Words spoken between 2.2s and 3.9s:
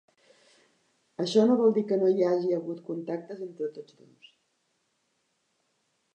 hagi hagut contactes entre